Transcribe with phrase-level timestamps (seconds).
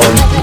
[0.00, 0.39] on